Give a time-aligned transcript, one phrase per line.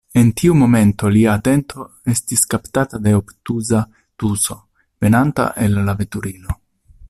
[0.19, 3.83] En tiu momento lia atento estis kaptata de obtuza
[4.23, 4.59] tuso,
[5.07, 6.61] venanta el la veturilo.